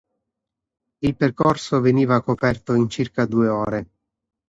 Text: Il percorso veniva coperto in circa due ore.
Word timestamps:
Il 0.97 1.15
percorso 1.15 1.79
veniva 1.79 2.23
coperto 2.23 2.73
in 2.73 2.89
circa 2.89 3.27
due 3.27 3.47
ore. 3.49 3.89